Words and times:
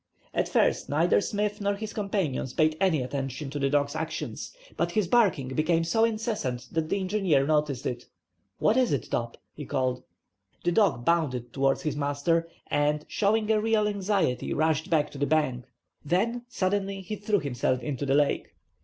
At 0.33 0.49
first 0.49 0.89
neither 0.89 1.21
Smith 1.21 1.61
nor 1.61 1.75
his 1.75 1.93
companions 1.93 2.53
paid 2.53 2.75
any 2.81 3.03
attention 3.03 3.51
to 3.51 3.59
the 3.59 3.69
dog's 3.69 3.95
actions, 3.95 4.51
but 4.75 4.93
his 4.93 5.07
barking 5.07 5.49
became 5.49 5.83
so 5.83 6.05
incessant, 6.05 6.67
that 6.71 6.89
the 6.89 6.99
engineer 6.99 7.45
noticed 7.45 7.85
it. 7.85 8.05
"What 8.57 8.77
is 8.77 8.91
it, 8.91 9.11
Top?" 9.11 9.37
he 9.53 9.63
called. 9.63 10.01
The 10.63 10.71
dog 10.71 11.05
bounded 11.05 11.53
towards 11.53 11.83
his 11.83 11.95
master, 11.95 12.47
and, 12.65 13.05
showing 13.07 13.51
a 13.51 13.61
real 13.61 13.87
anxiety, 13.87 14.55
rushed 14.55 14.89
back 14.89 15.11
to 15.11 15.19
the 15.19 15.27
bank. 15.27 15.65
Then, 16.03 16.45
suddenly, 16.49 17.01
he 17.01 17.15
threw 17.15 17.39
himself 17.39 17.79
into 17.83 18.07
the 18.07 18.15
lake. 18.15 18.55